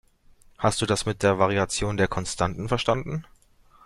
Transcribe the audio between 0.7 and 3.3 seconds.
du das mit der Variation der Konstanten verstanden?